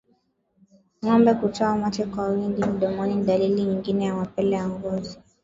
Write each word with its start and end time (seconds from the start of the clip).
Ngombe 1.05 1.33
kutoa 1.33 1.75
mate 1.75 2.05
kwa 2.05 2.27
wingi 2.29 2.63
mdomoni 2.65 3.15
ni 3.15 3.23
dalili 3.23 3.61
nyingine 3.63 4.05
ya 4.05 4.15
mapele 4.15 4.55
ya 4.55 4.67
ngozi 4.69 5.19